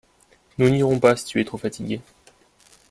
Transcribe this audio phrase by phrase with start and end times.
[0.57, 2.01] Nous n’irons pas si tu es trop fatigué.